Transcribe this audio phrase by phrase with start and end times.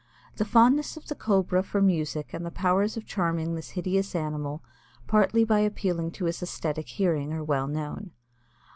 [0.37, 4.63] The fondness of the Cobra for music and the powers of charming this hideous animal
[5.05, 8.09] partly by appealing to his esthetic hearing are well known.